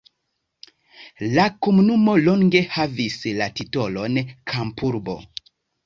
[1.33, 4.23] La komunumo longe havis la titolon
[4.55, 5.21] kampurbo.